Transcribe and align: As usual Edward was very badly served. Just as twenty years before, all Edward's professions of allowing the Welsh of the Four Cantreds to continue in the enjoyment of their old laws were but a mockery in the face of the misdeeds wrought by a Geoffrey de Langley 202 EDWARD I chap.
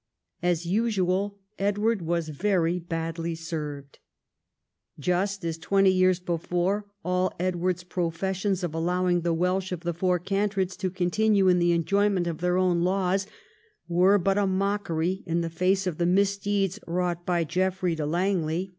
As 0.41 0.65
usual 0.65 1.37
Edward 1.59 2.01
was 2.01 2.29
very 2.29 2.79
badly 2.79 3.35
served. 3.35 3.99
Just 4.97 5.45
as 5.45 5.59
twenty 5.59 5.91
years 5.91 6.19
before, 6.19 6.87
all 7.05 7.33
Edward's 7.39 7.83
professions 7.83 8.63
of 8.63 8.73
allowing 8.73 9.21
the 9.21 9.31
Welsh 9.31 9.71
of 9.71 9.81
the 9.81 9.93
Four 9.93 10.17
Cantreds 10.17 10.75
to 10.77 10.89
continue 10.89 11.47
in 11.49 11.59
the 11.59 11.73
enjoyment 11.73 12.25
of 12.25 12.39
their 12.39 12.57
old 12.57 12.79
laws 12.79 13.27
were 13.87 14.17
but 14.17 14.39
a 14.39 14.47
mockery 14.47 15.21
in 15.27 15.41
the 15.41 15.51
face 15.51 15.85
of 15.85 15.99
the 15.99 16.07
misdeeds 16.07 16.79
wrought 16.87 17.23
by 17.23 17.41
a 17.41 17.45
Geoffrey 17.45 17.93
de 17.93 18.03
Langley 18.07 18.29
202 18.33 18.39
EDWARD 18.39 18.49
I 18.49 18.61
chap. 18.61 18.69